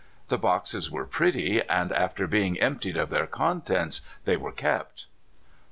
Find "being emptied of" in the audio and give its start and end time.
2.25-3.11